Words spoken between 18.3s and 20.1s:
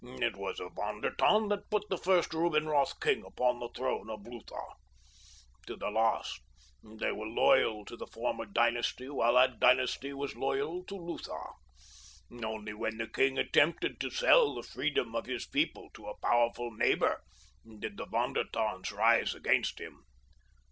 der Tanns rise against him.